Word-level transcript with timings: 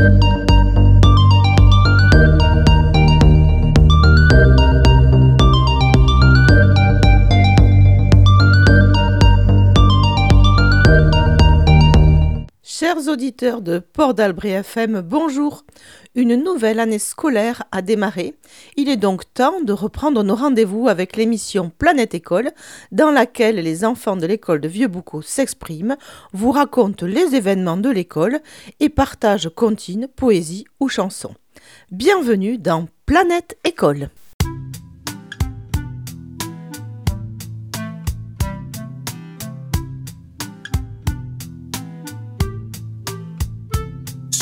Thank 0.00 0.24
you. 0.24 0.29
Auditeurs 13.10 13.60
de 13.60 13.80
Port 13.80 14.14
d'Albret 14.14 14.50
FM, 14.50 15.00
bonjour. 15.00 15.64
Une 16.14 16.36
nouvelle 16.36 16.78
année 16.78 17.00
scolaire 17.00 17.64
a 17.72 17.82
démarré. 17.82 18.34
Il 18.76 18.88
est 18.88 18.96
donc 18.96 19.24
temps 19.34 19.60
de 19.60 19.72
reprendre 19.72 20.22
nos 20.22 20.36
rendez-vous 20.36 20.86
avec 20.86 21.16
l'émission 21.16 21.72
Planète 21.76 22.14
École, 22.14 22.52
dans 22.92 23.10
laquelle 23.10 23.56
les 23.56 23.84
enfants 23.84 24.16
de 24.16 24.26
l'école 24.26 24.60
de 24.60 24.68
Vieux-Boucau 24.68 25.22
s'expriment, 25.22 25.96
vous 26.32 26.52
racontent 26.52 27.04
les 27.04 27.34
événements 27.34 27.76
de 27.76 27.90
l'école 27.90 28.40
et 28.78 28.88
partagent 28.88 29.50
comptines, 29.54 30.06
poésie 30.06 30.66
ou 30.78 30.88
chansons. 30.88 31.34
Bienvenue 31.90 32.58
dans 32.58 32.86
Planète 33.06 33.58
École. 33.64 34.08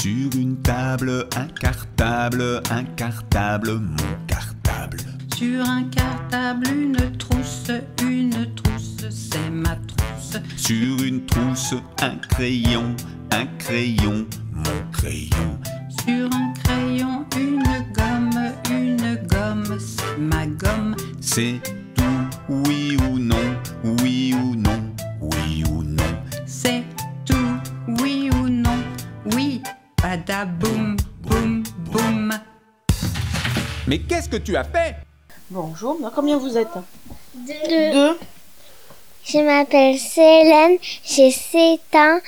Sur 0.01 0.31
une 0.37 0.57
table, 0.63 1.27
un 1.37 1.49
cartable, 1.61 2.63
un 2.71 2.85
cartable, 2.85 3.81
mon 3.81 4.27
cartable. 4.29 4.99
Sur 5.37 5.69
un 5.69 5.83
cartable, 5.85 6.69
une 6.69 7.17
trousse, 7.17 7.73
une 8.03 8.55
trousse, 8.55 9.05
c'est 9.11 9.51
ma 9.51 9.75
trousse. 9.89 10.37
Sur 10.57 11.03
une 11.03 11.27
trousse, 11.27 11.75
un 12.01 12.15
crayon, 12.31 12.95
un 13.33 13.47
crayon, 13.59 14.25
mon 14.53 14.91
crayon. 14.93 15.59
Sur 16.07 16.31
un 16.33 16.53
crayon, 16.63 17.27
une 17.37 17.65
gomme, 17.93 18.53
une 18.71 19.17
gomme, 19.27 19.79
c'est 19.81 20.17
ma 20.17 20.47
gomme. 20.47 20.95
C'est 21.21 21.61
tout, 21.97 22.29
oui 22.49 22.97
ou 23.11 23.19
non, 23.19 23.57
oui 23.83 24.33
ou 24.33 24.38
Badaboum, 30.39 30.97
boum, 31.23 31.65
boum. 31.91 32.33
Mais 33.89 33.99
qu'est-ce 33.99 34.29
que 34.29 34.37
tu 34.37 34.57
as 34.57 34.63
fait? 34.63 34.95
Bonjour, 35.51 35.99
combien 36.15 36.39
vous 36.39 36.57
êtes? 36.57 36.69
Deux. 37.35 37.93
Deux. 37.93 38.19
Je 39.25 39.39
m'appelle 39.39 39.99
Célène, 39.99 40.79
j'ai 41.05 41.33
7 41.33 41.81
ans, 41.95 42.21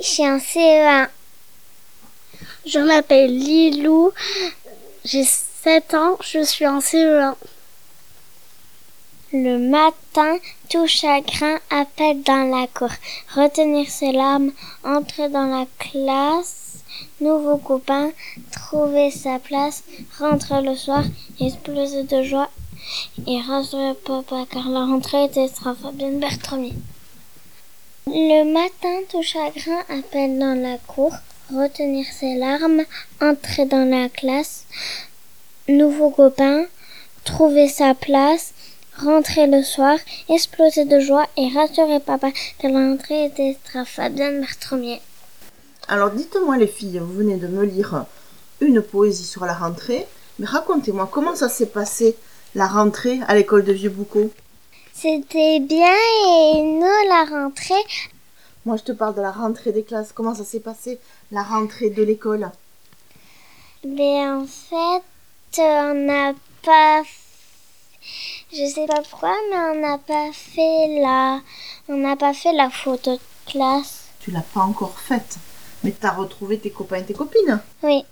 je 0.00 0.06
suis 0.06 0.26
en 0.26 0.38
CE1. 0.38 1.08
Je 2.64 2.78
m'appelle 2.78 3.36
Lilou, 3.36 4.12
j'ai 5.04 5.24
7 5.24 5.92
ans, 5.92 6.16
je 6.22 6.42
suis 6.42 6.66
en 6.66 6.78
CE1. 6.78 7.34
Le 9.34 9.58
matin, 9.58 10.38
tout 10.70 10.86
chagrin 10.86 11.58
appelle 11.68 12.22
dans 12.22 12.50
la 12.50 12.66
cour. 12.68 12.90
Retenir 13.34 13.90
ses 13.90 14.12
larmes, 14.12 14.52
entrer 14.82 15.28
dans 15.28 15.46
la 15.46 15.66
classe, 15.78 16.63
nouveau 17.20 17.56
copain, 17.56 18.10
trouver 18.50 19.10
sa 19.10 19.38
place, 19.38 19.84
rentrer 20.18 20.62
le 20.62 20.74
soir, 20.74 21.04
exploser 21.40 22.04
de 22.04 22.22
joie 22.22 22.50
et 23.26 23.40
rassurer 23.40 23.94
papa 23.94 24.44
car 24.50 24.68
la 24.68 24.84
rentrée 24.84 25.24
était 25.24 25.44
extra 25.44 25.74
Fabienne 25.74 26.20
Bertramier. 26.20 26.74
Le 28.06 28.44
matin, 28.44 29.00
tout 29.08 29.22
chagrin 29.22 29.80
appelle 29.88 30.38
dans 30.38 30.60
la 30.60 30.76
cour, 30.78 31.12
retenir 31.50 32.04
ses 32.06 32.34
larmes, 32.36 32.82
entrer 33.20 33.64
dans 33.64 33.88
la 33.88 34.08
classe, 34.08 34.66
nouveau 35.68 36.10
copain, 36.10 36.66
trouver 37.24 37.68
sa 37.68 37.94
place, 37.94 38.52
rentrer 38.98 39.46
le 39.46 39.62
soir, 39.62 39.98
exploser 40.28 40.84
de 40.84 41.00
joie 41.00 41.26
et 41.36 41.48
rassurer 41.48 42.00
papa 42.00 42.30
car 42.58 42.70
la 42.70 42.90
rentrée 42.90 43.26
était 43.26 43.50
extra 43.50 43.84
Fabienne. 43.84 44.46
Alors 45.86 46.10
dites-moi 46.10 46.56
les 46.56 46.66
filles, 46.66 46.98
vous 46.98 47.12
venez 47.12 47.36
de 47.36 47.46
me 47.46 47.64
lire 47.64 48.06
une 48.60 48.80
poésie 48.80 49.26
sur 49.26 49.44
la 49.44 49.52
rentrée, 49.52 50.06
mais 50.38 50.46
racontez-moi 50.46 51.08
comment 51.12 51.36
ça 51.36 51.50
s'est 51.50 51.66
passé 51.66 52.16
la 52.54 52.66
rentrée 52.66 53.20
à 53.28 53.34
l'école 53.34 53.64
de 53.64 53.72
Vieux-Boucau? 53.72 54.30
C'était 54.94 55.60
bien 55.60 55.94
et 56.26 56.62
nous 56.62 57.08
la 57.08 57.26
rentrée. 57.28 57.74
Moi 58.64 58.78
je 58.78 58.84
te 58.84 58.92
parle 58.92 59.14
de 59.14 59.20
la 59.20 59.30
rentrée 59.30 59.72
des 59.72 59.82
classes, 59.82 60.12
comment 60.14 60.34
ça 60.34 60.44
s'est 60.44 60.60
passé 60.60 60.98
la 61.30 61.42
rentrée 61.42 61.90
de 61.90 62.02
l'école? 62.02 62.50
Mais 63.86 64.26
en 64.26 64.46
fait, 64.46 65.02
on 65.58 65.94
n'a 65.94 66.32
pas. 66.64 67.02
Je 68.50 68.66
sais 68.66 68.86
pas 68.86 69.02
pourquoi, 69.10 69.34
mais 69.50 69.58
on 69.58 69.80
n'a 69.80 69.98
pas 69.98 70.30
fait 70.32 71.00
la. 71.02 71.40
On 71.88 71.98
n'a 71.98 72.16
pas 72.16 72.32
fait 72.32 72.54
la 72.54 72.70
photo 72.70 73.16
de 73.16 73.20
classe. 73.52 74.04
Tu 74.20 74.30
l'as 74.30 74.40
pas 74.40 74.60
encore 74.60 74.98
faite, 74.98 75.36
mais 75.84 75.92
t'as 75.92 76.10
retrouvé 76.12 76.58
tes 76.58 76.70
copains 76.70 76.96
et 76.96 77.04
tes 77.04 77.14
copines. 77.14 77.60
Oui. 77.82 78.04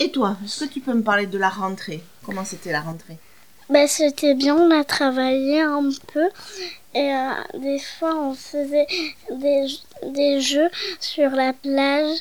Et 0.00 0.10
toi, 0.10 0.36
est-ce 0.44 0.64
que 0.64 0.70
tu 0.70 0.80
peux 0.80 0.92
me 0.94 1.02
parler 1.02 1.26
de 1.26 1.38
la 1.38 1.48
rentrée? 1.48 2.02
Comment 2.24 2.44
c'était 2.44 2.72
la 2.72 2.80
rentrée? 2.82 3.16
Ben, 3.70 3.86
c'était 3.86 4.34
bien, 4.34 4.56
on 4.56 4.70
a 4.70 4.84
travaillé 4.84 5.60
un 5.60 5.90
peu. 6.12 6.28
Et 6.94 7.12
euh, 7.12 7.58
des 7.58 7.78
fois, 7.78 8.14
on 8.16 8.34
faisait 8.34 8.86
des, 9.30 9.66
des 10.06 10.40
jeux 10.40 10.70
sur 11.00 11.30
la 11.30 11.52
plage 11.52 12.18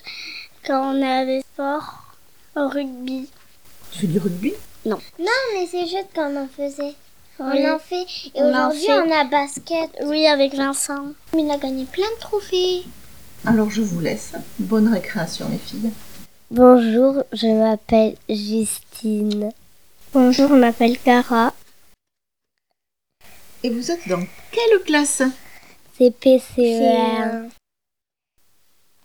quand 0.65 0.93
on 0.93 1.01
avait 1.01 1.41
sport 1.41 2.15
au 2.55 2.67
rugby. 2.67 3.29
Tu 3.91 3.99
fais 3.99 4.07
du 4.07 4.19
rugby? 4.19 4.53
Non. 4.85 4.99
Non, 5.19 5.25
mais 5.53 5.67
c'est 5.67 5.87
juste 5.87 6.07
qu'on 6.13 6.35
en 6.35 6.47
faisait. 6.47 6.95
Oui. 7.39 7.63
On 7.63 7.75
en 7.75 7.79
fait. 7.79 8.05
Et 8.35 8.41
On 8.41 8.53
en 8.53 8.69
aujourd'hui, 8.71 8.85
fait. 8.85 8.99
on 8.99 9.11
a 9.11 9.23
basket. 9.25 9.89
Oui, 10.05 10.25
avec 10.27 10.53
Vincent. 10.55 11.13
Il 11.37 11.49
a 11.51 11.57
gagné 11.57 11.85
plein 11.85 12.09
de 12.15 12.19
trophées. 12.19 12.83
Alors 13.47 13.69
je 13.69 13.81
vous 13.81 14.01
laisse. 14.01 14.33
Bonne 14.59 14.89
récréation 14.93 15.47
les 15.49 15.57
filles. 15.57 15.89
Bonjour, 16.51 17.23
je 17.31 17.47
m'appelle 17.47 18.17
Justine. 18.27 19.51
Bonjour, 20.13 20.49
je 20.49 20.53
m'appelle 20.55 20.99
Cara. 20.99 21.53
Et 23.63 23.69
vous 23.69 23.89
êtes 23.89 24.05
dans 24.09 24.21
quelle 24.51 24.83
classe? 24.85 25.23
C'est 25.97 26.11
PCER. 26.11 26.57
euh, 26.59 27.47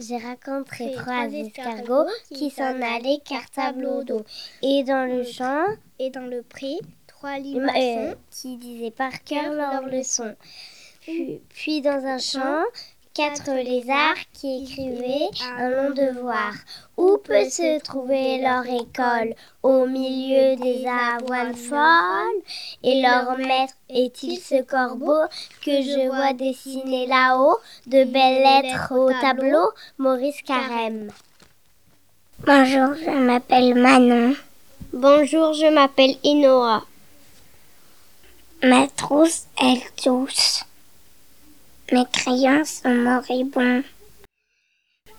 J'ai 0.00 0.18
rencontré 0.18 0.90
trois 0.90 1.02
trois 1.02 1.26
escargots 1.28 2.10
qui 2.34 2.50
s'en 2.50 2.82
allaient 2.82 2.96
allaient 2.96 3.22
cartable 3.24 3.86
au 3.86 4.02
dos. 4.02 4.24
Et 4.62 4.82
dans 4.82 5.08
le 5.08 5.22
champ, 5.22 5.66
Et 6.00 6.10
dans 6.10 6.26
le 6.26 6.42
pré, 6.42 6.78
trois 7.06 7.38
euh, 7.38 8.14
qui 8.32 8.56
disaient 8.56 8.90
par 8.90 9.22
cœur 9.22 9.52
leurs 9.52 9.86
leçons. 9.86 10.34
Puis, 11.02 11.40
puis 11.48 11.80
dans 11.80 12.04
un 12.04 12.18
champ, 12.18 12.64
quatre 13.14 13.52
lézards 13.52 14.16
qui 14.32 14.62
écrivaient 14.62 15.28
un 15.58 15.68
long 15.68 15.90
devoir. 15.90 16.52
Où 16.96 17.18
peut 17.18 17.48
se 17.48 17.80
trouver 17.80 18.38
leur 18.38 18.64
école? 18.66 19.34
Au 19.62 19.86
milieu 19.86 20.56
des 20.56 20.86
avoines 20.86 21.54
folles 21.54 22.42
Et 22.82 23.02
leur 23.02 23.36
maître 23.38 23.74
est-il 23.88 24.38
ce 24.38 24.62
corbeau 24.62 25.26
que 25.64 25.82
je 25.82 26.08
vois 26.08 26.32
dessiner 26.32 27.06
là-haut? 27.06 27.58
De 27.86 28.04
belles 28.04 28.42
lettres 28.42 28.92
au 28.92 29.10
tableau 29.20 29.70
Maurice 29.98 30.42
Carême. 30.42 31.10
Bonjour, 32.46 32.94
je 32.94 33.18
m'appelle 33.18 33.74
Manon. 33.74 34.34
Bonjour, 34.92 35.52
je 35.52 35.72
m'appelle 35.72 36.16
Inoa. 36.24 36.84
Ma 38.62 38.86
trousse, 38.88 39.46
elle 39.60 39.82
tousse. 39.96 40.64
Mes 41.92 42.06
crayons 42.06 42.64
sont 42.64 42.94
moribonds. 42.94 43.84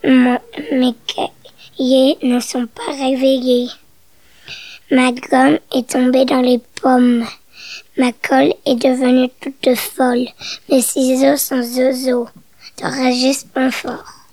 Mes 0.03 0.95
cahiers 1.05 2.17
ne 2.23 2.39
sont 2.39 2.65
pas 2.65 2.91
réveillés. 2.91 3.69
Ma 4.89 5.11
gomme 5.11 5.59
est 5.71 5.91
tombée 5.91 6.25
dans 6.25 6.41
les 6.41 6.57
pommes. 6.81 7.27
Ma 7.95 8.11
colle 8.11 8.55
est 8.65 8.75
devenue 8.75 9.29
toute 9.39 9.75
folle. 9.75 10.27
Mes 10.67 10.81
ciseaux 10.81 11.37
sont 11.37 11.61
zozo 11.61 12.27
de 12.77 12.85
Régis 12.85 13.45
Bonfort. 13.45 14.23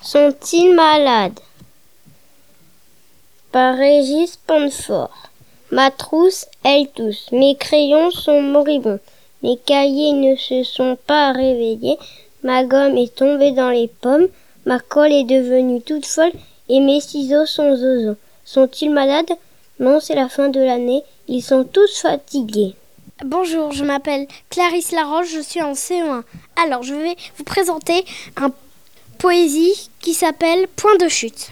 Sont-ils 0.00 0.74
malades? 0.74 1.40
Par 3.52 3.76
Régis 3.76 4.36
Panfort. 4.36 5.30
Ma 5.74 5.90
trousse, 5.90 6.46
elle 6.62 6.86
tousse. 6.86 7.26
Mes 7.32 7.56
crayons 7.56 8.12
sont 8.12 8.40
moribonds. 8.40 9.00
Mes 9.42 9.56
cahiers 9.56 10.12
ne 10.12 10.36
se 10.36 10.62
sont 10.62 10.96
pas 11.08 11.32
réveillés. 11.32 11.98
Ma 12.44 12.62
gomme 12.62 12.96
est 12.96 13.12
tombée 13.12 13.50
dans 13.50 13.70
les 13.70 13.88
pommes. 13.88 14.28
Ma 14.66 14.78
colle 14.78 15.10
est 15.10 15.24
devenue 15.24 15.82
toute 15.82 16.06
folle. 16.06 16.30
Et 16.68 16.78
mes 16.78 17.00
ciseaux 17.00 17.44
sont 17.44 17.74
zozo. 17.74 18.14
Sont-ils 18.44 18.90
malades? 18.90 19.32
Non, 19.80 19.98
c'est 19.98 20.14
la 20.14 20.28
fin 20.28 20.48
de 20.48 20.60
l'année. 20.60 21.02
Ils 21.26 21.42
sont 21.42 21.64
tous 21.64 22.00
fatigués. 22.00 22.76
Bonjour, 23.24 23.72
je 23.72 23.82
m'appelle 23.82 24.28
Clarisse 24.50 24.92
Laroche, 24.92 25.32
je 25.34 25.40
suis 25.40 25.60
en 25.60 25.72
CE1. 25.72 26.22
Alors, 26.64 26.84
je 26.84 26.94
vais 26.94 27.16
vous 27.36 27.44
présenter 27.44 28.04
un 28.36 28.52
poésie 29.18 29.90
qui 30.00 30.14
s'appelle 30.14 30.68
Point 30.76 30.98
de 31.00 31.08
chute. 31.08 31.50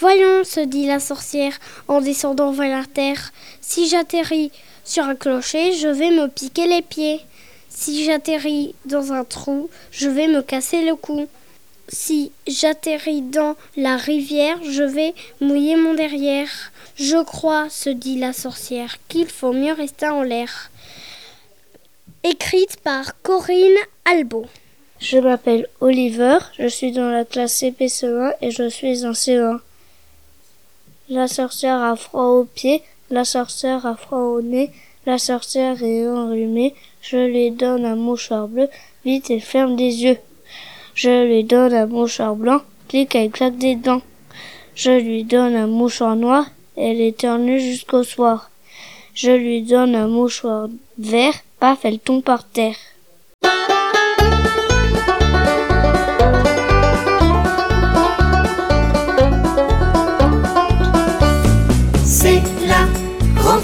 Voyons, 0.00 0.44
se 0.44 0.60
dit 0.60 0.86
la 0.86 1.00
sorcière 1.00 1.58
en 1.88 2.00
descendant 2.00 2.52
vers 2.52 2.78
la 2.78 2.84
terre, 2.86 3.32
si 3.60 3.88
j'atterris 3.88 4.52
sur 4.84 5.04
un 5.04 5.14
clocher, 5.14 5.72
je 5.72 5.88
vais 5.88 6.10
me 6.10 6.28
piquer 6.28 6.66
les 6.66 6.82
pieds. 6.82 7.20
Si 7.68 8.04
j'atterris 8.04 8.74
dans 8.86 9.12
un 9.12 9.24
trou, 9.24 9.68
je 9.90 10.08
vais 10.08 10.26
me 10.26 10.42
casser 10.42 10.84
le 10.84 10.96
cou. 10.96 11.28
Si 11.88 12.32
j'atterris 12.46 13.22
dans 13.22 13.56
la 13.76 13.96
rivière, 13.96 14.58
je 14.62 14.82
vais 14.82 15.14
mouiller 15.40 15.76
mon 15.76 15.94
derrière. 15.94 16.50
Je 16.96 17.22
crois, 17.22 17.68
se 17.70 17.90
dit 17.90 18.18
la 18.18 18.32
sorcière, 18.32 18.96
qu'il 19.08 19.26
faut 19.26 19.52
mieux 19.52 19.72
rester 19.72 20.08
en 20.08 20.22
l'air. 20.22 20.70
Écrite 22.24 22.80
par 22.80 23.20
Corinne 23.22 23.78
Albo. 24.04 24.46
Je 25.00 25.18
m'appelle 25.18 25.68
Oliver, 25.80 26.38
je 26.58 26.66
suis 26.66 26.90
dans 26.90 27.10
la 27.10 27.24
classe 27.24 27.62
CP1 27.62 28.32
et 28.40 28.50
je 28.50 28.68
suis 28.68 29.06
en 29.06 29.12
CE1. 29.12 29.60
La 31.10 31.26
sorcière 31.26 31.82
a 31.82 31.96
froid 31.96 32.24
aux 32.24 32.44
pieds, 32.44 32.82
la 33.08 33.24
sorcière 33.24 33.86
a 33.86 33.96
froid 33.96 34.18
au 34.18 34.42
nez, 34.42 34.70
la 35.06 35.16
sorcière 35.16 35.82
est 35.82 36.06
enrhumée, 36.06 36.74
je 37.00 37.16
lui 37.16 37.50
donne 37.50 37.86
un 37.86 37.96
mouchoir 37.96 38.46
bleu, 38.46 38.68
vite 39.06 39.30
elle 39.30 39.40
ferme 39.40 39.74
des 39.74 40.04
yeux. 40.04 40.18
Je 40.94 41.24
lui 41.24 41.44
donne 41.44 41.72
un 41.72 41.86
mouchoir 41.86 42.36
blanc, 42.36 42.60
clique 42.88 43.14
elle 43.14 43.30
claque 43.30 43.56
des 43.56 43.74
dents. 43.74 44.02
Je 44.74 44.90
lui 44.90 45.24
donne 45.24 45.56
un 45.56 45.66
mouchoir 45.66 46.14
noir, 46.14 46.44
elle 46.76 47.00
éternue 47.00 47.58
jusqu'au 47.58 48.02
soir. 48.02 48.50
Je 49.14 49.30
lui 49.30 49.62
donne 49.62 49.94
un 49.94 50.08
mouchoir 50.08 50.68
vert, 50.98 51.32
paf, 51.58 51.86
elle 51.86 52.00
tombe 52.00 52.22
par 52.22 52.46
terre. 52.46 52.76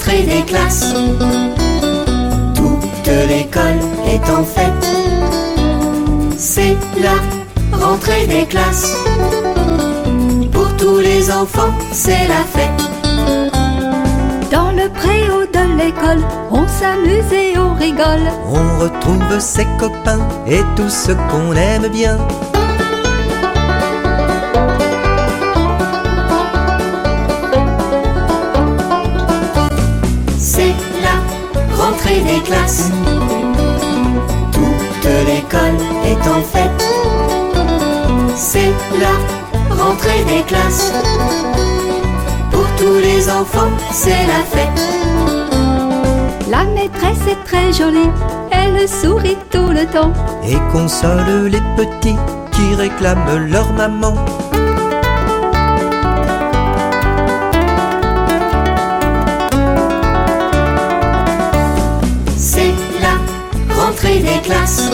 Rentrée 0.05 0.23
des 0.23 0.43
classes. 0.43 0.95
Toute 2.55 3.07
l'école 3.29 3.81
est 4.07 4.31
en 4.31 4.45
fête. 4.45 4.87
C'est 6.37 6.77
la 7.01 7.79
rentrée 7.79 8.27
des 8.27 8.45
classes. 8.47 8.95
Pour 10.53 10.77
tous 10.77 10.99
les 10.99 11.31
enfants, 11.31 11.73
c'est 11.93 12.29
la 12.29 12.45
fête. 12.55 12.71
Dans 14.51 14.73
le 14.73 14.89
préau 14.91 15.47
de 15.47 15.83
l'école, 15.83 16.23
on 16.51 16.67
s'amuse 16.69 17.33
et 17.33 17.59
on 17.59 17.75
rigole. 17.75 18.31
On 18.51 18.81
retrouve 18.81 19.39
ses 19.39 19.67
copains 19.79 20.27
et 20.47 20.61
tout 20.77 20.91
ce 20.91 21.13
qu'on 21.13 21.55
aime 21.55 21.89
bien. 21.89 22.19
Des 32.35 32.41
classes. 32.41 32.91
Toute 34.53 35.11
l'école 35.29 35.79
est 36.05 36.25
en 36.29 36.41
fête. 36.53 36.85
C'est 38.35 38.73
la 39.05 39.15
rentrée 39.75 40.25
des 40.25 40.43
classes. 40.43 40.93
Pour 42.51 42.67
tous 42.79 42.99
les 43.09 43.31
enfants, 43.31 43.73
c'est 43.93 44.25
la 44.33 44.43
fête. 44.53 44.81
La 46.51 46.65
maîtresse 46.65 47.25
est 47.29 47.43
très 47.45 47.73
jolie, 47.73 48.11
elle 48.51 48.89
sourit 48.89 49.39
tout 49.51 49.71
le 49.79 49.85
temps. 49.87 50.13
Et 50.45 50.59
console 50.73 51.49
les 51.55 51.65
petits 51.77 52.19
qui 52.53 52.75
réclament 52.75 53.47
leur 53.51 53.73
maman. 53.73 54.15
Rentrée 64.05 64.21
des 64.21 64.41
classes. 64.41 64.91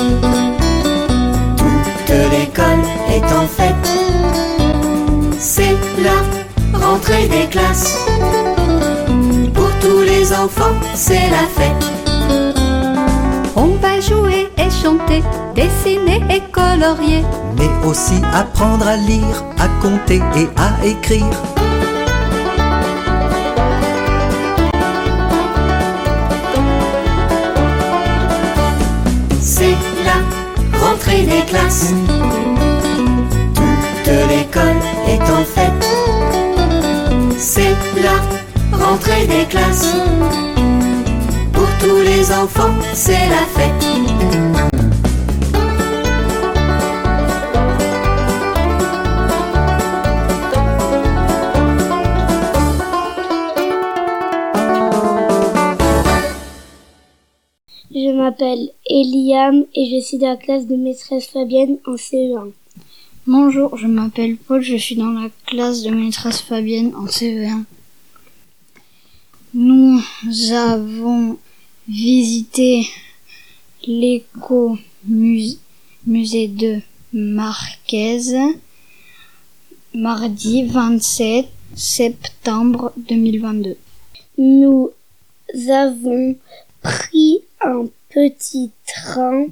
Toute 1.57 2.17
l'école 2.31 2.85
est 3.09 3.33
en 3.33 3.47
fête. 3.47 3.91
C'est 5.39 5.77
la 6.03 6.79
rentrée 6.79 7.27
des 7.29 7.47
classes. 7.49 7.99
Pour 9.55 9.71
tous 9.81 10.03
les 10.03 10.33
enfants, 10.33 10.77
c'est 10.95 11.29
la 11.31 11.47
fête. 11.57 11.85
On 13.57 13.75
va 13.81 14.01
jouer 14.01 14.49
et 14.57 14.71
chanter, 14.71 15.23
dessiner 15.55 16.21
et 16.31 16.43
colorier. 16.53 17.25
Mais 17.59 17.89
aussi 17.89 18.21
apprendre 18.33 18.87
à 18.87 18.97
lire, 18.97 19.45
à 19.59 19.69
compter 19.83 20.21
et 20.37 20.49
à 20.57 20.87
écrire. 20.87 21.60
Rentrée 31.00 31.23
des 31.23 31.47
classes. 31.47 31.94
Toute 33.55 34.29
l'école 34.29 34.81
est 35.08 35.23
en 35.31 35.44
fête. 35.44 35.87
C'est 37.38 37.75
la 38.02 38.76
rentrée 38.76 39.26
des 39.26 39.47
classes. 39.47 39.94
Pour 41.52 41.69
tous 41.79 42.02
les 42.02 42.31
enfants, 42.32 42.75
c'est 42.93 43.29
la 43.29 43.44
fête. 43.55 43.70
Je 57.93 58.12
m'appelle 58.17 58.70
Eliam 58.92 59.66
et 59.72 59.87
je 59.88 60.04
suis 60.04 60.19
dans 60.19 60.31
la 60.31 60.37
classe 60.37 60.66
de 60.66 60.75
maîtresse 60.75 61.26
Fabienne 61.26 61.78
en 61.87 61.92
E 61.92 61.96
CE1. 61.96 62.50
Bonjour, 63.25 63.76
je 63.76 63.87
m'appelle 63.87 64.37
Paul, 64.37 64.62
je 64.62 64.75
suis 64.75 64.96
dans 64.96 65.12
la 65.12 65.28
classe 65.46 65.84
de 65.84 65.90
maîtresse 65.90 66.40
Fabienne 66.40 66.92
en 66.96 67.06
CE1. 67.06 67.62
Nous 69.54 70.02
avons 70.52 71.38
visité 71.87 72.84
l'éco-musée 73.87 74.78
de 76.48 76.81
Marquez 77.12 78.56
mardi 79.94 80.64
27 80.64 81.47
septembre 81.76 82.92
2022. 82.97 83.76
Nous 84.38 84.90
avons 85.68 86.37
pris 86.82 87.38
un 87.61 87.87
petit 88.11 88.71
train, 88.87 89.47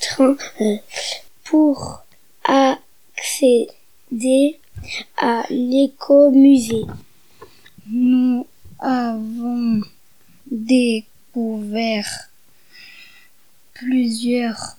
train 0.00 0.36
euh, 0.60 0.76
pour 1.44 2.02
accéder 2.44 4.58
à 5.18 5.44
l'écomusée. 5.50 6.86
Nous 7.88 8.46
avons 8.78 9.82
découvert 10.50 12.30
plusieurs 13.74 14.76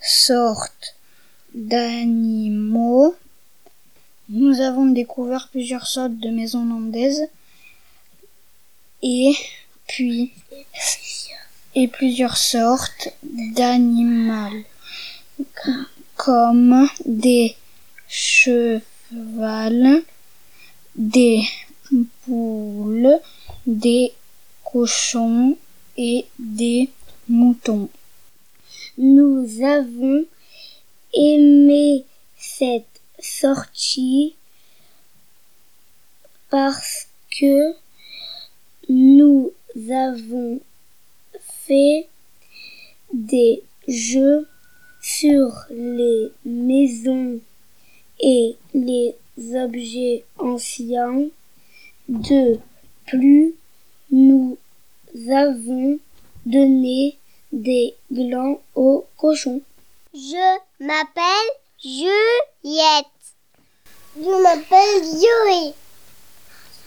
sortes 0.00 0.96
d'animaux. 1.54 3.14
Nous 4.28 4.60
avons 4.60 4.86
découvert 4.86 5.48
plusieurs 5.50 5.86
sortes 5.86 6.16
de 6.16 6.30
maisons 6.30 6.64
landaises 6.64 7.28
et 9.02 9.32
puis 9.88 10.32
et 11.74 11.88
plusieurs 11.88 12.36
sortes 12.36 13.08
d'animaux 13.22 14.64
comme 16.16 16.88
des 17.04 17.56
chevals, 18.08 18.82
des 20.94 21.42
poules, 22.24 23.18
des 23.66 24.12
cochons 24.64 25.56
et 25.96 26.26
des 26.38 26.90
moutons. 27.28 27.88
Nous 28.98 29.48
avons 29.64 30.24
aimé 31.14 32.04
cette 32.36 33.00
sortie 33.18 34.34
parce 36.50 37.08
que 37.30 37.74
nous 38.88 39.52
avons 39.90 40.60
fait 41.72 42.08
des 43.14 43.62
jeux 43.88 44.46
sur 45.00 45.48
les 45.70 46.30
maisons 46.44 47.40
et 48.20 48.56
les 48.74 49.14
objets 49.56 50.24
anciens. 50.38 51.28
De 52.08 52.58
plus, 53.06 53.54
nous 54.10 54.58
avons 55.30 55.98
donné 56.44 57.16
des 57.52 57.94
glands 58.12 58.60
aux 58.74 59.06
cochons. 59.16 59.62
Je 60.14 60.58
m'appelle 60.78 61.50
Jules 61.82 62.42
Je 64.16 64.42
m'appelle 64.42 65.04
Zoé. 65.04 65.74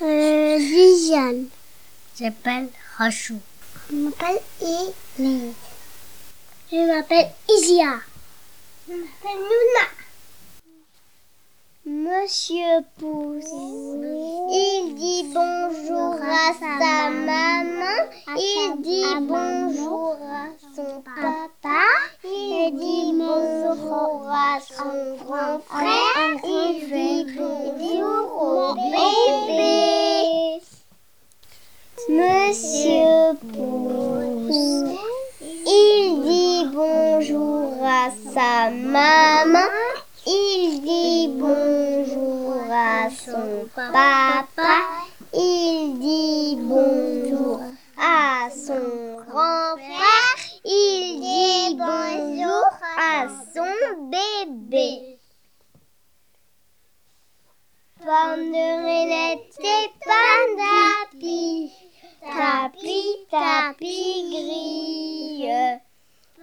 Euh, 0.02 0.58
Viviane. 0.58 1.48
Je 2.18 2.24
m'appelle 2.26 2.70
Rachou. 2.98 3.40
Je 3.90 3.96
m'appelle 3.96 4.40
Elise. 4.62 5.54
Je 6.72 6.88
m'appelle 6.88 7.32
Isia. 7.50 8.00
Je 8.88 8.94
m'appelle 8.94 9.42
Luna. 9.50 9.86
Monsieur 11.88 12.82
Pouce, 12.98 13.46
il 14.52 14.96
dit 14.96 15.26
bonjour 15.32 16.16
à 16.20 16.54
sa 16.60 17.10
maman, 17.12 18.10
il 18.36 18.82
dit 18.82 19.06
bonjour 19.22 20.18
à 20.20 20.48
son 20.76 21.02
papa, 21.04 21.84
il 22.24 22.76
dit 22.76 23.14
bonjour 23.14 24.28
à 24.28 24.60
son 24.62 25.16
grand 25.26 25.60
frère, 25.60 26.40
il 26.44 26.90
dit 26.92 27.36
bonjour 27.38 28.42
au 28.42 28.74
bébé. 28.74 30.62
Monsieur 31.98 33.34
Pouce, 33.54 34.84
il 35.42 36.22
dit 36.24 36.70
bonjour 36.72 37.74
à 37.84 38.12
sa 38.34 38.70
maman, 38.70 39.72
il 40.28 40.82
dit 40.82 41.30
bonjour 41.40 42.64
à 42.70 43.10
son 43.10 43.68
papa, 43.74 44.82
il 45.34 45.98
dit 46.00 46.58
bonjour 46.60 47.62
à 47.98 48.50
son 48.52 49.16
grand 49.28 49.78
frère, 49.78 50.38
il 50.66 51.20
dit 51.22 51.76
bonjour 51.78 52.66
à 53.00 53.28
son 53.54 54.10
bébé. 54.12 55.18
Pomme 57.98 58.52
de 58.52 58.68
renette 58.86 59.58
et 59.62 59.90
pandapi, 60.06 61.72
tapi, 63.36 63.76
tapi 63.76 63.96
grille. 64.32 65.82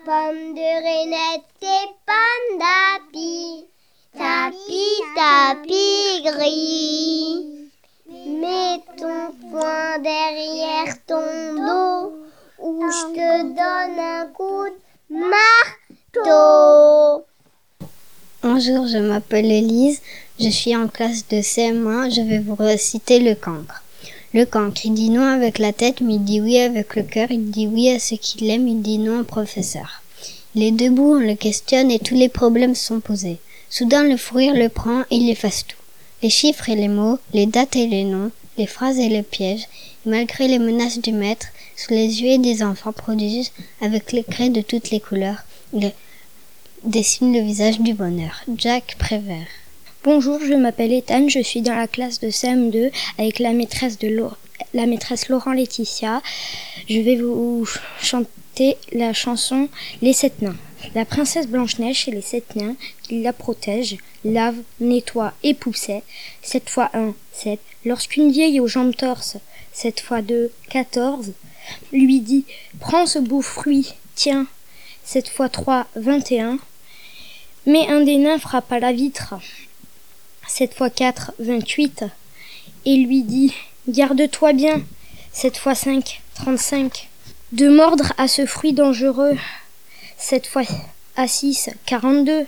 Pomme 0.05 0.53
de 0.55 0.71
renette 0.85 1.63
et 1.63 1.91
pandapi, 2.05 3.65
tapi, 4.13 4.85
tapi 5.17 5.87
gris. 6.27 7.49
Mets 8.09 8.85
ton 8.99 9.33
poing 9.51 9.99
derrière 10.03 10.95
ton 11.07 11.55
dos, 11.55 12.13
ou 12.59 12.91
je 12.91 13.05
te 13.15 13.31
donne 13.57 13.99
un 13.99 14.27
coup 14.37 14.69
de 15.09 15.17
marteau. 15.33 17.25
Bonjour, 18.43 18.87
je 18.87 18.99
m'appelle 18.99 19.51
Elise, 19.51 20.03
je 20.39 20.51
suis 20.51 20.77
en 20.77 20.89
classe 20.89 21.27
de 21.29 21.37
CM1, 21.37 22.11
je 22.15 22.23
vais 22.23 22.41
vous 22.41 22.57
reciter 22.57 23.21
le 23.21 23.35
cancre. 23.35 23.82
Le 24.35 24.47
cancre, 24.47 24.87
il 24.87 24.95
dit 24.95 25.11
non 25.11 25.27
avec 25.27 25.59
la 25.59 25.75
tête, 25.75 26.01
mais 26.01 26.15
il 26.15 26.25
dit 26.25 26.41
oui 26.41 26.59
avec 26.59 26.97
le 26.97 27.03
cœur, 27.03 27.31
il 27.31 27.51
dit 27.51 27.67
oui 27.67 27.91
à 27.91 27.99
ce 27.99 28.15
qu'il 28.15 28.49
aime, 28.49 28.67
il 28.67 28.81
dit 28.81 28.99
non 28.99 29.21
au 29.21 29.25
professeur. 29.25 30.03
Il 30.55 30.63
est 30.63 30.71
debout, 30.71 31.17
on 31.17 31.21
le 31.21 31.35
questionne 31.35 31.91
et 31.91 31.99
tous 31.99 32.15
les 32.15 32.31
problèmes 32.31 32.75
sont 32.75 33.01
posés. 33.01 33.39
Soudain, 33.69 34.05
le 34.05 34.17
fou 34.17 34.39
le 34.39 34.69
prend, 34.69 35.03
il 35.11 35.29
efface 35.29 35.67
tout. 35.67 35.77
Les 36.23 36.31
chiffres 36.31 36.71
et 36.71 36.77
les 36.77 36.89
mots, 36.89 37.19
les 37.35 37.47
dates 37.47 37.77
et 37.77 37.87
les 37.87 38.05
noms, 38.05 38.31
les 38.57 38.67
phrases 38.67 38.99
et 38.99 39.09
les 39.09 39.23
pièges, 39.23 39.67
et 40.07 40.11
malgré 40.11 40.49
les 40.49 40.59
menaces 40.59 41.01
du 41.01 41.13
maître, 41.13 41.49
sous 41.77 41.93
les 41.93 42.23
yeux 42.23 42.39
des 42.39 42.63
enfants 42.63 42.93
prodiges, 42.93 43.51
avec 43.81 44.13
les 44.13 44.25
craies 44.25 44.51
de 44.51 44.63
toutes 44.63 44.91
les 44.91 45.01
couleurs, 45.01 45.45
il 45.75 45.93
dessine 46.85 47.33
le 47.35 47.41
visage 47.41 47.81
du 47.81 47.93
bonheur. 47.95 48.43
Jack 48.57 48.97
Prévert. 48.99 49.62
Bonjour, 50.05 50.41
je 50.41 50.55
m'appelle 50.55 50.93
Ethan, 50.93 51.29
je 51.29 51.39
suis 51.39 51.61
dans 51.61 51.77
la 51.77 51.87
classe 51.87 52.19
de 52.19 52.27
CM2 52.27 52.91
avec 53.19 53.39
la 53.39 53.53
maîtresse 53.53 54.01
de 54.01 54.13
la 54.75 54.87
maîtresse 54.87 55.29
Laurent 55.29 55.53
Laetitia. 55.53 56.21
Je 56.89 56.99
vais 56.99 57.15
vous 57.15 57.69
chanter 58.01 58.79
la 58.93 59.13
chanson 59.13 59.69
Les 60.01 60.13
sept 60.13 60.43
nains. 60.43 60.57
La 60.97 61.05
princesse 61.05 61.47
Blanche-Neige 61.47 62.09
et 62.09 62.11
les 62.11 62.21
sept 62.21 62.57
nains 62.57 62.75
qui 63.05 63.23
la 63.23 63.33
protègent, 63.33 63.97
lavent, 64.25 64.65
nettoient 64.81 65.35
et 65.45 65.55
poussaient. 65.55 66.03
Sept 66.43 66.69
fois 66.69 66.91
un, 66.95 67.15
sept. 67.33 67.61
Lorsqu'une 67.85 68.33
vieille 68.33 68.59
aux 68.59 68.67
jambes 68.67 68.97
torses, 68.97 69.37
sept 69.73 70.01
fois 70.01 70.21
deux, 70.21 70.51
quatorze, 70.69 71.31
lui 71.93 72.19
dit 72.19 72.45
Prends 72.81 73.07
ce 73.07 73.21
beau 73.21 73.41
fruit, 73.41 73.95
tiens. 74.17 74.49
Sept 75.05 75.29
fois 75.29 75.49
trois, 75.49 75.87
vingt 75.95 76.33
et 76.33 76.41
un. 76.41 76.59
Mais 77.67 77.87
un 77.87 78.01
des 78.01 78.17
nains 78.17 78.41
frappe 78.41 78.73
à 78.73 78.81
la 78.81 78.93
vitre. 78.93 79.37
7 80.55 80.75
fois 80.75 80.91
4, 80.91 81.33
28, 81.39 82.05
et 82.85 82.97
lui 82.97 83.23
dit 83.23 83.55
Garde-toi 83.89 84.53
bien. 84.53 84.83
7 85.33 85.57
fois 85.57 85.75
5, 85.75 86.21
35. 86.35 87.09
De 87.53 87.71
mordre 87.71 88.13
à 88.19 88.29
ce 88.29 88.45
fruit 88.45 88.75
dangereux. 88.75 89.35
7 90.19 90.47
fois 90.47 90.65
à 91.17 91.27
6, 91.27 91.71
42. 91.87 92.45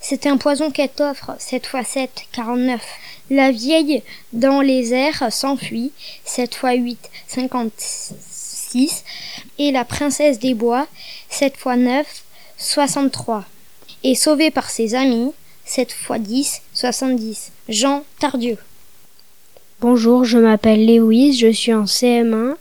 C'est 0.00 0.26
un 0.26 0.36
poison 0.36 0.72
qu'elle 0.72 0.88
t'offre. 0.88 1.36
7 1.38 1.64
fois 1.66 1.84
7, 1.84 2.24
49. 2.32 2.82
La 3.30 3.52
vieille, 3.52 4.02
dans 4.32 4.60
les 4.60 4.92
airs, 4.92 5.32
s'enfuit. 5.32 5.92
7 6.24 6.56
fois 6.56 6.72
8, 6.72 6.98
56. 7.28 9.04
Et 9.60 9.70
la 9.70 9.84
princesse 9.84 10.40
des 10.40 10.54
bois, 10.54 10.88
7 11.30 11.56
fois 11.56 11.76
9, 11.76 12.04
63. 12.58 13.44
Et 14.02 14.16
sauvée 14.16 14.50
par 14.50 14.70
ses 14.70 14.96
amis, 14.96 15.32
7 15.66 15.92
fois 15.92 16.18
10, 16.18 16.60
70. 16.74 17.50
Jean 17.70 18.04
Tardieu. 18.20 18.58
Bonjour, 19.80 20.24
je 20.24 20.36
m'appelle 20.36 20.84
Léoïse, 20.84 21.38
je 21.38 21.50
suis 21.50 21.72
en 21.72 21.84
CM1 21.84 22.56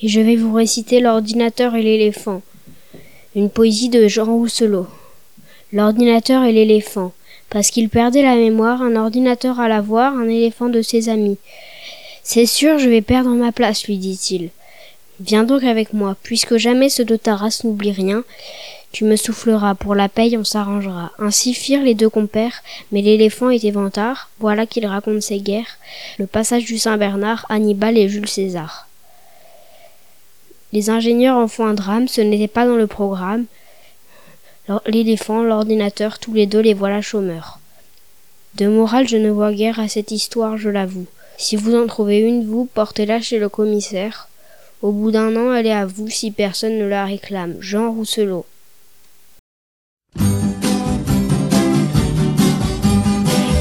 et 0.00 0.08
je 0.08 0.20
vais 0.20 0.36
vous 0.36 0.54
réciter 0.54 1.00
L'ordinateur 1.00 1.74
et 1.74 1.82
l'éléphant. 1.82 2.42
Une 3.34 3.50
poésie 3.50 3.88
de 3.88 4.06
Jean 4.06 4.26
Rousselot. 4.26 4.86
L'ordinateur 5.72 6.44
et 6.44 6.52
l'éléphant. 6.52 7.12
Parce 7.50 7.72
qu'il 7.72 7.88
perdait 7.88 8.22
la 8.22 8.36
mémoire, 8.36 8.80
un 8.80 8.94
ordinateur 8.94 9.58
alla 9.58 9.80
voir 9.80 10.16
un 10.16 10.28
éléphant 10.28 10.68
de 10.68 10.80
ses 10.80 11.08
amis. 11.08 11.38
C'est 12.22 12.46
sûr, 12.46 12.78
je 12.78 12.88
vais 12.88 13.02
perdre 13.02 13.30
ma 13.30 13.50
place, 13.50 13.84
lui 13.88 13.98
dit-il. 13.98 14.50
Viens 15.20 15.42
donc 15.42 15.64
avec 15.64 15.92
moi, 15.92 16.16
puisque 16.22 16.56
jamais 16.56 16.88
ceux 16.88 17.04
de 17.04 17.16
ta 17.16 17.34
race 17.34 17.64
n'oublient 17.64 17.92
rien. 17.92 18.22
Tu 18.92 19.04
me 19.04 19.16
souffleras, 19.16 19.74
pour 19.74 19.94
la 19.94 20.08
paye 20.08 20.36
on 20.36 20.44
s'arrangera. 20.44 21.10
Ainsi 21.18 21.54
firent 21.54 21.82
les 21.82 21.94
deux 21.94 22.08
compères, 22.08 22.62
mais 22.92 23.02
l'éléphant 23.02 23.50
était 23.50 23.70
vantard, 23.70 24.30
voilà 24.38 24.64
qu'il 24.66 24.86
raconte 24.86 25.22
ses 25.22 25.40
guerres, 25.40 25.78
le 26.18 26.26
passage 26.26 26.64
du 26.64 26.78
Saint-Bernard, 26.78 27.44
Hannibal 27.48 27.98
et 27.98 28.08
Jules 28.08 28.28
César. 28.28 28.86
Les 30.72 30.90
ingénieurs 30.90 31.36
en 31.36 31.48
font 31.48 31.66
un 31.66 31.74
drame, 31.74 32.08
ce 32.08 32.20
n'était 32.20 32.48
pas 32.48 32.66
dans 32.66 32.76
le 32.76 32.86
programme. 32.86 33.46
L'éléphant, 34.86 35.42
l'ordinateur, 35.42 36.18
tous 36.18 36.34
les 36.34 36.46
deux 36.46 36.60
les 36.60 36.74
voilà 36.74 37.00
chômeurs. 37.00 37.58
De 38.54 38.66
morale, 38.66 39.08
je 39.08 39.16
ne 39.16 39.30
vois 39.30 39.52
guère 39.52 39.80
à 39.80 39.88
cette 39.88 40.10
histoire, 40.10 40.58
je 40.58 40.68
l'avoue. 40.68 41.06
Si 41.38 41.56
vous 41.56 41.74
en 41.74 41.86
trouvez 41.86 42.18
une, 42.18 42.46
vous, 42.46 42.66
portez-la 42.66 43.20
chez 43.20 43.38
le 43.38 43.48
commissaire. 43.48 44.27
Au 44.80 44.92
bout 44.92 45.10
d'un 45.10 45.34
an, 45.34 45.52
elle 45.52 45.66
est 45.66 45.72
à 45.72 45.86
vous 45.86 46.08
si 46.08 46.30
personne 46.30 46.78
ne 46.78 46.86
la 46.86 47.04
réclame. 47.04 47.56
Jean 47.60 47.90
Rousselot. 47.90 48.46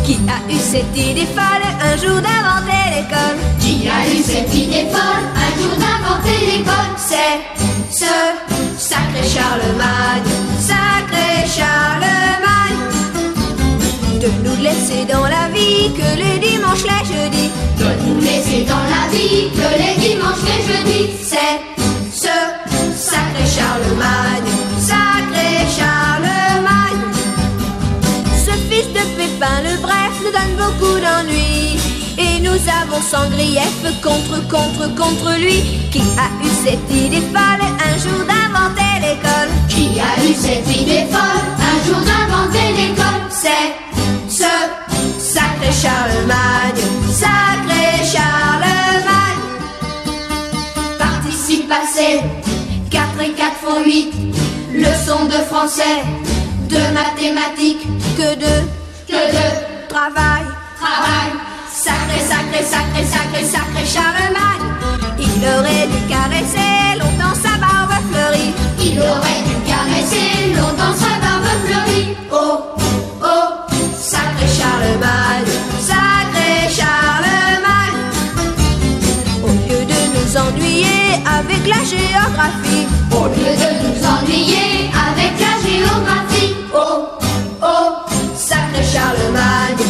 Qui 0.05 0.19
a 0.29 0.39
eu 0.47 0.57
cette 0.59 0.95
idée 0.95 1.25
folle 1.25 1.65
un 1.81 1.97
jour 1.97 2.21
d'inventer 2.21 2.83
l'école? 2.95 3.39
Qui 3.59 3.87
a 3.89 4.07
eu 4.13 4.21
cette 4.21 4.53
idée 4.53 4.85
folle 4.91 5.25
un 5.35 5.51
jour 5.59 5.75
d'inventer 5.75 6.45
l'école? 6.45 6.93
C'est 6.97 7.41
ce 7.91 8.13
sacré 8.77 9.23
Charlemagne, 9.27 10.21
sacré 10.59 11.47
Charlemagne. 11.47 12.46
De 14.27 14.49
nous 14.49 14.61
laisser 14.61 15.05
dans 15.05 15.23
la 15.23 15.47
vie 15.53 15.89
que 15.95 16.09
les 16.21 16.37
dimanches, 16.45 16.83
les 16.83 17.05
jeudis. 17.07 17.49
De 17.79 17.85
nous 18.05 18.19
laisser 18.19 18.65
dans 18.65 18.85
la 18.93 19.07
vie 19.09 19.49
que 19.55 19.67
les 19.81 19.95
dimanches, 20.05 20.43
les 20.43 20.63
jeudis. 20.67 21.13
C'est 21.23 21.61
ce 22.11 22.35
sacré 22.93 23.45
Charlemagne, 23.55 24.51
sacré 24.79 25.63
Charlemagne. 25.77 27.05
Ce 28.45 28.51
fils 28.69 28.87
de 28.91 29.03
Pépin 29.15 29.61
le 29.63 29.81
Bref 29.81 30.13
nous 30.21 30.33
donne 30.37 30.55
beaucoup 30.57 30.99
d'ennuis. 30.99 31.79
Et 32.17 32.41
nous 32.41 32.59
avons 32.81 33.01
sans 33.01 33.29
grief 33.29 33.81
contre, 34.03 34.45
contre, 34.49 34.93
contre 34.93 35.39
lui. 35.39 35.63
Qui 35.89 36.01
a 36.17 36.27
eu 36.43 36.49
cette 36.65 36.91
idée 36.93 37.23
folle 37.33 37.63
un 37.63 37.97
jour 37.97 38.25
d'inventer 38.27 38.93
l'école 38.99 39.51
Qui 39.69 40.01
a 40.01 40.21
eu 40.21 40.33
cette 40.33 40.67
idée 40.75 41.05
folle 41.09 41.47
un 41.71 41.87
jour 41.87 42.01
d'inventer 42.01 42.73
l'école 42.75 43.23
C'est 43.29 43.86
ce 44.37 44.43
sacré 45.19 45.71
Charlemagne, 45.71 46.83
sacré 47.09 48.05
Charlemagne. 48.13 49.43
Participe 50.99 51.67
passé, 51.67 52.21
4 52.91 53.03
et 53.21 53.31
4 53.31 53.51
font 53.63 53.83
8. 53.83 54.13
Leçon 54.73 55.25
de 55.25 55.39
français, 55.49 56.03
de 56.69 56.81
mathématiques, 56.93 57.87
que 58.15 58.35
de, 58.35 58.55
que 59.07 59.21
de 59.37 59.47
travail, 59.89 60.45
travail. 60.79 61.31
Sacré, 61.73 62.19
sacré, 62.19 62.63
sacré, 62.63 63.03
sacré, 63.05 63.43
sacré 63.43 63.85
Charlemagne. 63.85 64.67
Il 65.19 65.43
aurait 65.47 65.87
dû 65.87 65.99
caresser 66.07 66.99
longtemps 66.99 67.37
sa 67.43 67.57
barbe 67.57 67.95
fleurie. 68.11 68.53
Il 68.79 68.99
aurait 68.99 69.41
dû 69.47 69.55
caresser 69.65 70.53
longtemps 70.55 70.95
sa 70.95 71.13
barbe 71.25 71.49
fleurie. 71.65 72.15
Oh, 72.31 72.77
sacré 74.37 74.47
Charlemagne, 74.47 75.51
sacré 75.79 76.69
Charlemagne. 76.69 77.97
Au 79.43 79.47
lieu 79.47 79.85
de 79.85 79.99
nous 80.13 80.37
ennuyer 80.37 81.23
avec 81.25 81.65
la 81.67 81.83
géographie, 81.83 82.87
Au 83.11 83.25
lieu 83.27 83.53
de 83.55 83.69
nous 83.83 84.05
ennuyer 84.05 84.89
avec 85.09 85.33
la 85.39 85.53
géographie. 85.67 86.55
oh, 86.73 87.07
oh, 87.61 87.89
sacré 88.35 88.83
Charlemagne, 88.83 89.86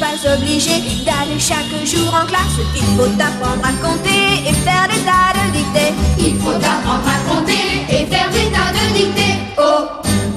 Pas 0.00 0.34
obligés 0.34 0.80
d'aller 1.04 1.38
chaque 1.38 1.72
jour 1.84 2.08
en 2.12 2.26
classe. 2.26 2.58
Il 2.74 2.82
faut 2.96 3.04
apprendre 3.04 3.62
à 3.64 3.72
compter 3.86 4.48
et 4.48 4.52
faire 4.52 4.88
des 4.88 5.00
tas 5.04 5.32
de 5.34 5.52
dictées. 5.52 5.94
Il 6.18 6.36
faut 6.38 6.50
apprendre 6.50 7.06
à 7.06 7.30
compter 7.30 7.86
et 7.88 8.04
faire 8.06 8.28
des 8.30 8.50
tas 8.50 8.72
de 8.72 8.94
dictées. 8.94 9.34
Oh, 9.56 9.86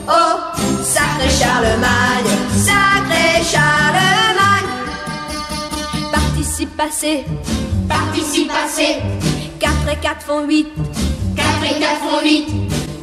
oh, 0.08 0.84
sacré 0.84 1.30
Charlemagne, 1.30 2.34
sacré 2.54 3.44
Charlemagne. 3.44 4.70
Participe 6.12 6.78
passé, 6.78 7.26
Participe 7.90 8.50
passé. 8.50 8.98
4 9.60 9.72
et 9.92 9.96
4 10.02 10.22
font 10.22 10.46
8. 10.48 10.68
4 11.36 11.48
et 11.64 11.80
4 11.80 11.96
font 12.00 12.22
8. 12.24 12.46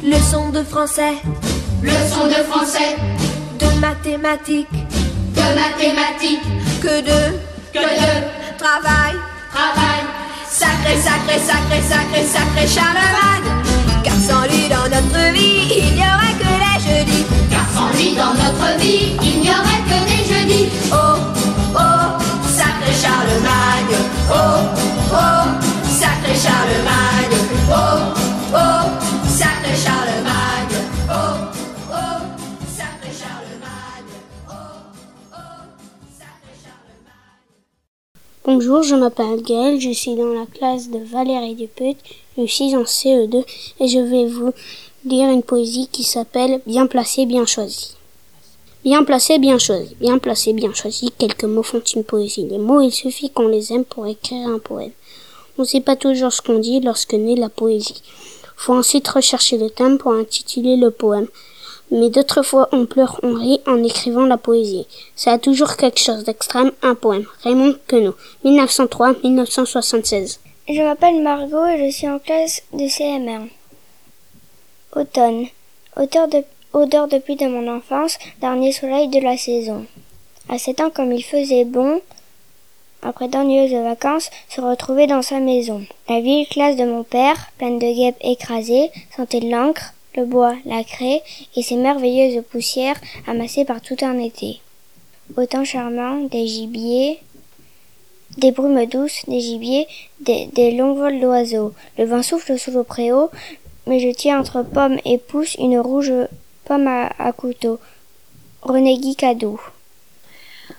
Leçon 0.05 0.49
de 0.51 0.63
français, 0.63 1.15
Leçon 1.83 2.27
de 2.27 2.43
français. 2.49 2.95
de 3.59 3.79
mathématiques, 3.79 4.67
De 5.45 5.53
mathématiques. 5.53 6.41
que 6.81 7.01
de 7.01 7.19
Que 7.73 7.79
de 7.79 8.11
travail. 8.57 9.13
travail. 9.53 10.01
Sacré, 10.49 10.95
sacré, 11.07 11.37
sacré, 11.39 11.81
sacré, 11.91 12.21
sacré 12.35 12.67
Charlemagne. 12.67 13.49
Car 14.03 14.15
sans 14.27 14.43
lui 14.51 14.67
dans 14.69 14.87
notre 14.95 15.33
vie, 15.33 15.67
il 15.77 15.93
n'y 15.95 16.01
aurait 16.13 16.35
que 16.41 16.51
les 16.63 16.79
jeudis. 16.87 17.25
Car 17.51 17.65
sans 17.75 17.89
lui 17.97 18.15
dans 18.15 18.33
notre 18.33 18.79
vie, 18.79 19.17
il 19.21 19.41
n'y 19.41 19.49
aurait 19.49 19.83
que 19.89 19.97
des 20.09 20.23
jeudis. 20.33 20.69
Oh, 20.91 21.17
oh, 21.75 22.07
sacré 22.59 22.93
Charlemagne. 23.03 23.95
Oh, 24.31 24.59
oh, 25.11 25.45
sacré 26.01 26.33
Charlemagne. 26.45 27.37
Oh, 27.69 28.13
oh, 28.53 28.83
sacré 29.27 29.73
Charlemagne. 29.83 30.44
Bonjour, 38.47 38.83
je 38.83 38.93
m'appelle 38.93 39.41
Gaëlle, 39.41 39.81
je 39.81 39.89
suis 39.89 40.13
dans 40.13 40.31
la 40.31 40.45
classe 40.45 40.91
de 40.91 40.99
Valérie 40.99 41.55
Duput, 41.55 41.95
je 42.37 42.45
suis 42.45 42.75
en 42.75 42.83
CE2 42.83 43.43
et 43.79 43.87
je 43.87 43.97
vais 43.97 44.27
vous 44.27 44.53
lire 45.03 45.31
une 45.31 45.41
poésie 45.41 45.89
qui 45.91 46.03
s'appelle 46.03 46.61
Bien 46.67 46.85
placé, 46.85 47.25
bien 47.25 47.47
choisi. 47.47 47.95
Bien 48.83 49.03
placé, 49.03 49.39
bien 49.39 49.57
choisi. 49.57 49.95
Bien 49.99 50.19
placé, 50.19 50.53
bien 50.53 50.71
choisi. 50.75 51.11
Quelques 51.17 51.45
mots 51.45 51.63
font 51.63 51.81
une 51.95 52.03
poésie. 52.03 52.47
Les 52.47 52.59
mots, 52.59 52.81
il 52.81 52.91
suffit 52.91 53.31
qu'on 53.31 53.47
les 53.47 53.73
aime 53.73 53.83
pour 53.83 54.05
écrire 54.05 54.47
un 54.47 54.59
poème. 54.59 54.91
On 55.57 55.63
ne 55.63 55.67
sait 55.67 55.81
pas 55.81 55.95
toujours 55.95 56.31
ce 56.31 56.43
qu'on 56.43 56.59
dit 56.59 56.81
lorsque 56.81 57.15
naît 57.15 57.35
la 57.35 57.49
poésie. 57.49 58.03
Faut 58.57 58.75
ensuite 58.75 59.07
rechercher 59.07 59.57
le 59.57 59.71
thème 59.71 59.97
pour 59.97 60.13
intituler 60.13 60.75
le 60.75 60.91
poème. 60.91 61.29
Mais 61.91 62.09
d'autres 62.09 62.41
fois, 62.41 62.67
on 62.71 62.85
pleure, 62.85 63.19
on 63.23 63.33
rit 63.33 63.61
en 63.67 63.83
écrivant 63.83 64.25
la 64.25 64.37
poésie. 64.37 64.87
Ça 65.15 65.33
a 65.33 65.37
toujours 65.37 65.75
quelque 65.77 65.99
chose 65.99 66.23
d'extrême, 66.23 66.71
un 66.81 66.95
poème. 66.95 67.25
Raymond 67.43 67.75
Queneau, 67.87 68.15
1903-1976. 68.43 70.39
Je 70.67 70.81
m'appelle 70.81 71.21
Margot 71.21 71.65
et 71.65 71.85
je 71.85 71.91
suis 71.95 72.09
en 72.09 72.17
classe 72.17 72.63
de 72.73 72.85
CM1. 72.85 73.49
Automne. 74.95 75.45
Odeur, 75.95 76.27
de, 76.27 76.43
odeur 76.73 77.07
depuis 77.07 77.35
de 77.35 77.45
mon 77.47 77.67
enfance, 77.73 78.17
dernier 78.41 78.71
soleil 78.71 79.07
de 79.09 79.19
la 79.19 79.37
saison. 79.37 79.85
À 80.49 80.57
sept 80.57 80.81
ans, 80.81 80.89
comme 80.89 81.11
il 81.11 81.23
faisait 81.23 81.65
bon, 81.65 82.01
après 83.01 83.27
d'ennuyeuses 83.27 83.71
vacances, 83.71 84.31
se 84.49 84.61
retrouver 84.61 85.05
dans 85.05 85.21
sa 85.21 85.39
maison. 85.39 85.85
La 86.09 86.19
vieille 86.19 86.47
classe 86.47 86.75
de 86.75 86.85
mon 86.85 87.03
père, 87.03 87.51
pleine 87.57 87.77
de 87.77 87.93
guêpes 87.93 88.17
écrasées, 88.21 88.91
sentait 89.15 89.39
l'encre, 89.39 89.93
le 90.15 90.25
bois, 90.25 90.55
la 90.65 90.83
craie 90.83 91.21
et 91.55 91.61
ces 91.61 91.75
merveilleuses 91.75 92.43
poussières 92.49 92.99
amassées 93.27 93.65
par 93.65 93.81
tout 93.81 93.97
un 94.01 94.17
été. 94.17 94.61
Au 95.37 95.45
temps 95.45 95.65
charmant, 95.65 96.25
des 96.25 96.47
gibiers, 96.47 97.19
des 98.37 98.51
brumes 98.51 98.85
douces, 98.85 99.23
des 99.27 99.39
gibiers, 99.39 99.87
des, 100.19 100.71
longs 100.71 100.93
vols 100.93 101.19
d'oiseaux. 101.19 101.73
Le 101.97 102.05
vent 102.05 102.23
souffle 102.23 102.57
sous 102.57 102.71
le 102.71 102.83
préau, 102.83 103.29
mais 103.87 103.99
je 103.99 104.09
tiens 104.09 104.39
entre 104.39 104.63
pomme 104.63 104.99
et 105.05 105.17
pouce 105.17 105.55
une 105.55 105.79
rouge 105.79 106.13
pomme 106.65 106.87
à, 106.87 107.11
à 107.17 107.31
couteau. 107.31 107.79
René 108.61 108.97
Guy 108.97 109.15
Cadou. 109.15 109.59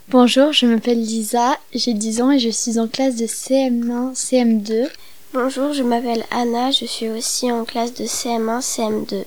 Bonjour, 0.09 0.53
je 0.53 0.67
m'appelle 0.67 1.01
Lisa, 1.01 1.57
j'ai 1.73 1.95
10 1.95 2.23
ans 2.23 2.31
et 2.33 2.39
je 2.39 2.51
suis 2.51 2.79
en 2.79 2.89
classe 2.89 3.17
de 3.17 3.27
CM1, 3.27 4.15
CM2. 4.15 4.89
Bonjour, 5.35 5.73
je 5.73 5.83
m'appelle 5.83 6.25
Anna, 6.31 6.71
je 6.71 6.85
suis 6.85 7.09
aussi 7.09 7.51
en 7.51 7.65
classe 7.65 7.93
de 7.93 8.05
CM1, 8.05 8.61
CM2. 8.61 9.25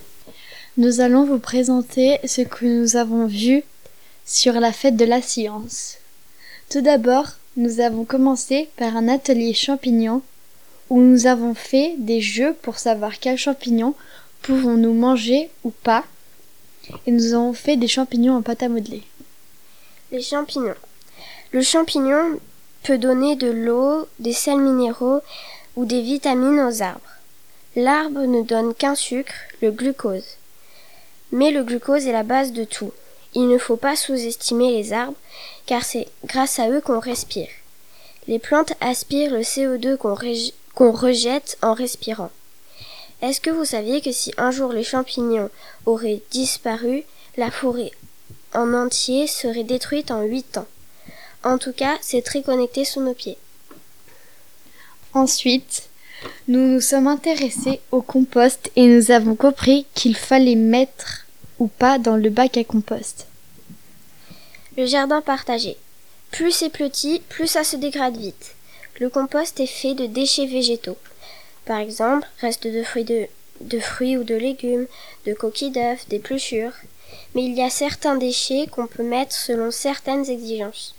Nous 0.77 1.01
allons 1.01 1.25
vous 1.25 1.39
présenter 1.39 2.19
ce 2.25 2.41
que 2.41 2.65
nous 2.65 2.95
avons 2.95 3.27
vu 3.27 3.63
sur 4.25 4.53
la 4.53 4.71
fête 4.71 4.95
de 4.95 5.03
la 5.03 5.21
science. 5.21 5.97
Tout 6.69 6.79
d'abord, 6.79 7.25
nous 7.57 7.81
avons 7.81 8.05
commencé 8.05 8.69
par 8.77 8.95
un 8.95 9.09
atelier 9.09 9.53
champignons 9.53 10.21
où 10.89 11.01
nous 11.01 11.27
avons 11.27 11.53
fait 11.53 11.95
des 11.97 12.21
jeux 12.21 12.55
pour 12.62 12.79
savoir 12.79 13.19
quels 13.19 13.38
champignons 13.38 13.93
pouvons-nous 14.41 14.93
manger 14.93 15.49
ou 15.65 15.71
pas. 15.71 16.05
Et 17.05 17.12
nous 17.12 17.33
avons 17.33 17.53
fait 17.53 17.75
des 17.75 17.89
champignons 17.89 18.38
en 18.38 18.41
pâte 18.41 18.63
à 18.63 18.69
modeler. 18.69 19.03
Les 20.13 20.21
champignons. 20.21 20.75
Le 21.51 21.62
champignon 21.62 22.39
peut 22.83 22.97
donner 22.97 23.35
de 23.35 23.51
l'eau, 23.51 24.07
des 24.19 24.33
sels 24.33 24.59
minéraux 24.59 25.19
ou 25.75 25.86
des 25.86 26.01
vitamines 26.01 26.60
aux 26.60 26.82
arbres. 26.82 27.01
L'arbre 27.75 28.21
ne 28.21 28.41
donne 28.41 28.73
qu'un 28.73 28.95
sucre, 28.95 29.34
le 29.62 29.71
glucose. 29.71 30.38
Mais 31.32 31.51
le 31.51 31.63
glucose 31.63 32.08
est 32.08 32.12
la 32.12 32.23
base 32.23 32.51
de 32.51 32.63
tout. 32.63 32.91
Il 33.36 33.47
ne 33.47 33.58
faut 33.58 33.77
pas 33.77 33.95
sous-estimer 33.95 34.71
les 34.71 34.91
arbres, 34.91 35.17
car 35.65 35.84
c'est 35.84 36.08
grâce 36.25 36.60
à 36.60 36.69
eux 36.69 36.82
qu'on 36.82 36.99
respire. 36.99 37.49
Les 38.27 38.39
plantes 38.39 38.73
aspirent 38.82 39.32
le 39.32 39.41
CO2 39.41 39.97
qu'on 39.97 40.91
rejette 40.91 41.58
en 41.62 41.73
respirant. 41.73 42.32
Est-ce 43.21 43.41
que 43.41 43.49
vous 43.49 43.65
saviez 43.65 44.01
que 44.01 44.12
si 44.12 44.34
un 44.38 44.49
jour 44.49 44.71
les 44.71 44.84
champignons 44.84 45.49
auraient 45.86 46.21
disparu, 46.32 47.03
la 47.38 47.51
forêt 47.51 47.91
en 48.53 48.73
entier 48.73 49.27
serait 49.27 49.63
détruite 49.63 50.10
en 50.10 50.23
8 50.23 50.58
ans? 50.58 50.67
En 51.43 51.58
tout 51.58 51.73
cas, 51.73 51.97
c'est 52.01 52.23
très 52.23 52.41
connecté 52.41 52.86
sous 52.86 53.01
nos 53.01 53.13
pieds. 53.13 53.38
Ensuite, 55.13 55.89
nous 56.48 56.67
nous 56.67 56.82
sommes 56.82 57.08
intéressés 57.08 57.80
au 57.91 58.02
compost 58.02 58.72
et 58.76 58.86
nous 58.86 59.10
avons 59.10 59.36
compris 59.36 59.88
qu'il 59.95 60.15
fallait 60.15 60.56
mettre 60.56 61.26
ou 61.58 61.67
pas 61.67 61.98
dans 61.98 62.15
le 62.15 62.30
bac 62.30 62.58
à 62.58 62.63
compost. 62.63 63.26
Le 64.78 64.86
jardin 64.86 65.22
partagé. 65.22 65.78
Plus 66.32 66.52
c'est 66.52 66.69
petit, 66.69 67.22
plus 67.28 67.48
ça 67.48 67.63
se 67.63 67.76
dégrade 67.76 68.17
vite. 68.17 68.56
Le 69.00 69.10
compost 69.10 69.60
est 69.60 69.65
fait 69.65 69.95
de 69.95 70.06
déchets 70.06 70.45
végétaux. 70.45 70.98
Par 71.65 71.80
exemple, 71.80 72.28
restes 72.39 72.67
de 72.67 72.84
fruits, 72.84 74.17
ou 74.17 74.24
de 74.24 74.36
légumes, 74.36 74.88
de 75.26 75.34
coquilles 75.34 75.72
d'œufs, 75.72 76.08
d'épluchures. 76.08 76.74
Mais 77.34 77.43
il 77.43 77.56
y 77.56 77.63
a 77.63 77.69
certains 77.69 78.15
déchets 78.15 78.67
qu'on 78.72 78.88
peut 78.88 79.04
mettre 79.04 79.34
selon 79.34 79.72
certaines 79.72 80.30
exigences. 80.30 80.93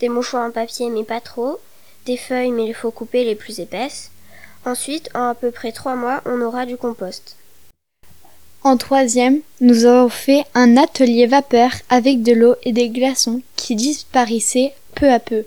Des 0.00 0.08
mouchoirs 0.08 0.48
en 0.48 0.50
papier 0.50 0.90
mais 0.90 1.04
pas 1.04 1.20
trop, 1.20 1.60
des 2.06 2.16
feuilles 2.16 2.50
mais 2.50 2.66
il 2.66 2.74
faut 2.74 2.90
couper 2.90 3.24
les 3.24 3.34
plus 3.34 3.60
épaisses. 3.60 4.10
Ensuite, 4.64 5.10
en 5.14 5.28
à 5.28 5.34
peu 5.34 5.50
près 5.50 5.72
trois 5.72 5.94
mois, 5.94 6.22
on 6.24 6.40
aura 6.40 6.66
du 6.66 6.76
compost. 6.76 7.36
En 8.62 8.78
troisième, 8.78 9.40
nous 9.60 9.84
avons 9.84 10.08
fait 10.08 10.44
un 10.54 10.78
atelier 10.78 11.26
vapeur 11.26 11.70
avec 11.90 12.22
de 12.22 12.32
l'eau 12.32 12.54
et 12.62 12.72
des 12.72 12.88
glaçons 12.88 13.42
qui 13.56 13.76
disparaissaient 13.76 14.74
peu 14.94 15.10
à 15.10 15.20
peu. 15.20 15.44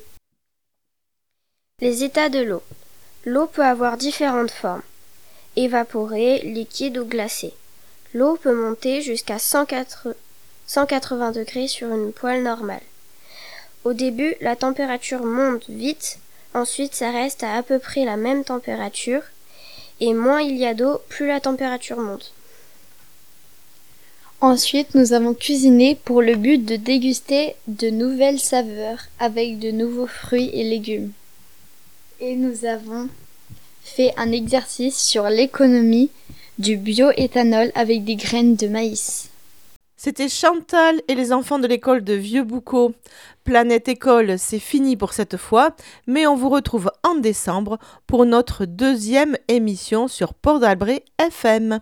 Les 1.82 2.04
états 2.04 2.30
de 2.30 2.40
l'eau. 2.40 2.62
L'eau 3.26 3.48
peut 3.48 3.66
avoir 3.66 3.98
différentes 3.98 4.52
formes. 4.52 4.84
Évaporée, 5.56 6.40
liquide 6.40 7.00
ou 7.00 7.06
glacée. 7.06 7.54
L'eau 8.14 8.38
peut 8.38 8.54
monter 8.54 9.02
jusqu'à 9.02 9.40
104 9.40 10.16
180 10.68 11.32
degrés 11.32 11.68
sur 11.68 11.88
une 11.88 12.12
poêle 12.12 12.44
normale. 12.44 12.82
Au 13.84 13.94
début, 13.94 14.36
la 14.42 14.56
température 14.56 15.24
monte 15.24 15.70
vite, 15.70 16.20
ensuite 16.58 16.96
ça 16.96 17.12
reste 17.12 17.44
à 17.44 17.64
peu 17.64 17.80
près 17.80 18.06
la 18.06 18.18
même 18.18 18.44
température, 18.44 19.22
et 20.00 20.14
moins 20.14 20.42
il 20.42 20.58
y 20.58 20.66
a 20.66 20.74
d'eau, 20.74 21.00
plus 21.10 21.28
la 21.28 21.40
température 21.40 21.98
monte. 21.98 22.34
Ensuite, 24.40 24.94
nous 24.94 25.14
avons 25.14 25.34
cuisiné 25.34 25.96
pour 25.96 26.22
le 26.22 26.36
but 26.36 26.64
de 26.64 26.76
déguster 26.76 27.56
de 27.68 27.90
nouvelles 27.90 28.40
saveurs 28.40 29.00
avec 29.20 29.58
de 29.58 29.72
nouveaux 29.72 30.06
fruits 30.06 30.52
et 30.54 30.64
légumes. 30.64 31.12
Et 32.20 32.36
nous 32.36 32.66
avons 32.66 33.10
fait 33.84 34.14
un 34.16 34.32
exercice 34.32 34.98
sur 34.98 35.30
l'économie 35.30 36.12
du 36.60 36.78
bioéthanol 36.78 37.72
avec 37.74 38.04
des 38.04 38.16
graines 38.16 38.56
de 38.56 38.68
maïs. 38.68 39.30
C'était 40.00 40.30
Chantal 40.30 41.02
et 41.08 41.16
les 41.16 41.34
enfants 41.34 41.58
de 41.58 41.66
l'école 41.66 42.04
de 42.04 42.14
Vieux 42.14 42.44
Boucau. 42.44 42.94
Planète 43.44 43.88
École, 43.88 44.38
c'est 44.38 44.60
fini 44.60 44.96
pour 44.96 45.12
cette 45.12 45.38
fois, 45.38 45.72
mais 46.06 46.28
on 46.28 46.36
vous 46.36 46.50
retrouve 46.50 46.92
en 47.04 47.16
décembre 47.16 47.80
pour 48.06 48.28
notre 48.28 48.66
deuxième 48.66 49.38
émission 49.48 50.08
sur 50.08 50.36
Port 50.36 50.60
d'Albret 50.60 51.04
FM. 51.18 51.80